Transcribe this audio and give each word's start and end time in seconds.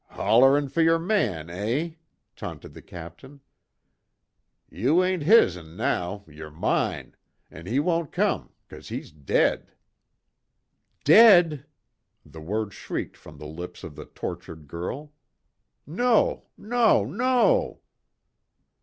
"Hollerin' 0.09 0.67
fer 0.69 0.81
yer 0.81 0.97
man, 0.97 1.51
eh," 1.51 1.91
taunted 2.35 2.73
the 2.73 2.81
Captain, 2.81 3.39
"Ye 4.67 4.89
ain't 5.03 5.21
his'n 5.21 5.75
now, 5.77 6.25
yer 6.27 6.49
mine 6.49 7.15
an' 7.51 7.67
he 7.67 7.79
won't 7.79 8.11
come 8.11 8.51
cause 8.67 8.89
he's 8.89 9.11
dead" 9.11 9.73
"Dead!" 11.03 11.67
The 12.25 12.41
word 12.41 12.73
shrieked 12.73 13.15
from 13.15 13.37
the 13.37 13.45
lips 13.45 13.83
of 13.83 13.95
the 13.95 14.05
tortured 14.05 14.67
girl, 14.67 15.13
"No, 15.85 16.47
no, 16.57 17.05
no!" 17.05 17.81